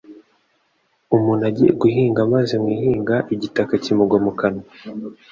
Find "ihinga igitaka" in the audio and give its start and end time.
2.75-3.73